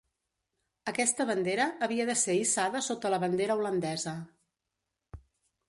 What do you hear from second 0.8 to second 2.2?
Aquesta bandera havia de